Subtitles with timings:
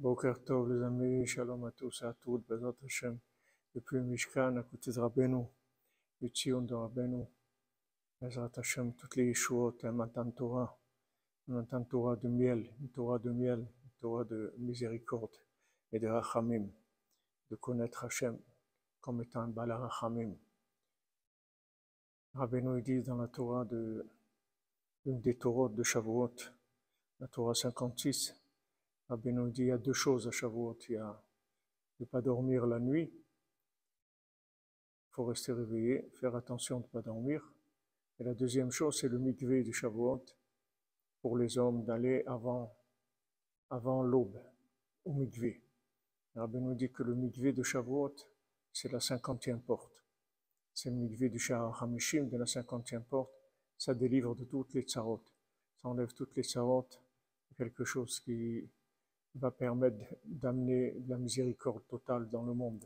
[0.00, 3.18] Boker Tov les amis, shalom à tous et à toutes, Bezat Hashem,
[3.74, 5.44] depuis Mishkan, à côté de Rabbeinu,
[6.22, 7.26] le Tzion de Rabbeinu,
[8.18, 10.74] Bezat Hashem, toutes les Yeshuot, un Matan Torah,
[11.48, 15.36] un Matan Torah de miel, une Torah de miel, une Torah de miséricorde
[15.92, 16.66] et de Rachamim,
[17.50, 18.38] de connaître Hashem
[19.02, 20.34] comme étant un Bala Rachamim.
[22.32, 24.08] Rabbeinu dit dans la Torah de,
[25.04, 26.36] une des Torahs de Shavuot,
[27.18, 28.39] la Torah 56,
[29.10, 30.78] Rabbi nous dit il y a deux choses à Shavuot.
[30.88, 31.20] Il y a
[31.98, 33.10] ne pas dormir la nuit.
[33.12, 37.42] Il faut rester réveillé, faire attention de ne pas dormir.
[38.20, 40.24] Et la deuxième chose, c'est le mikvé du Shavuot
[41.22, 42.72] pour les hommes d'aller avant,
[43.68, 44.40] avant l'aube
[45.04, 45.60] au mikvé.
[46.36, 48.14] Rabbi nous dit que le mikvé de Shavuot,
[48.72, 50.04] c'est la cinquantième porte.
[50.72, 53.32] C'est le mikvé du Shahar Hamishim de la cinquantième porte.
[53.76, 55.24] Ça délivre de toutes les tsarot.
[55.82, 56.88] Ça enlève toutes les tsarot.
[57.56, 58.70] Quelque chose qui,
[59.34, 62.84] va permettre d'amener de la miséricorde totale dans le monde.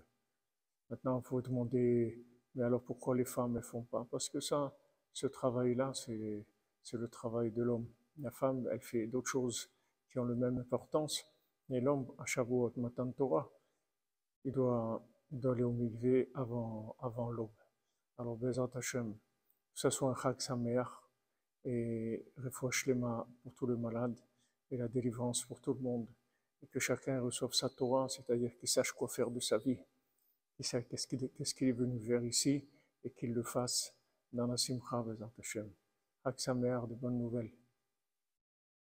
[0.90, 2.22] Maintenant, il faut demander,
[2.54, 4.06] mais alors pourquoi les femmes ne font pas?
[4.10, 4.76] Parce que ça,
[5.12, 6.46] ce travail-là, c'est,
[6.92, 7.88] le travail de l'homme.
[8.18, 9.70] La femme, elle fait d'autres choses
[10.10, 11.24] qui ont la même importance.
[11.70, 13.50] Et l'homme, à Shavuot, Matan Torah,
[14.44, 15.02] il doit,
[15.32, 17.50] il doit aller au mikvé avant, avant l'aube.
[18.18, 20.88] Alors, Bezat Hashem, que ce soit un Chag Sameach
[21.64, 24.20] et Refouach Lema pour tous les malades
[24.70, 26.06] et la délivrance pour tout le monde
[26.64, 29.78] et que chacun reçoive sa Torah, c'est-à-dire qu'il sache quoi faire de sa vie,
[30.56, 32.66] qu'il sache qu'est-ce qu'il est venu faire ici
[33.04, 33.94] et qu'il le fasse
[34.32, 35.70] dans la Simcha Bezat Hashem.
[36.24, 37.52] Ak de bonnes nouvelles.